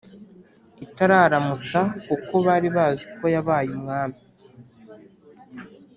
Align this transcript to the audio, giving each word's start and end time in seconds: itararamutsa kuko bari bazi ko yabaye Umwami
itararamutsa 0.85 1.79
kuko 2.07 2.33
bari 2.45 2.67
bazi 2.75 3.03
ko 3.15 3.25
yabaye 3.35 3.69
Umwami 3.77 4.17